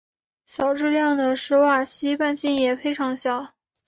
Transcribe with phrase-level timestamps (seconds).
[0.45, 3.53] 小质量的史瓦西半径也非常小。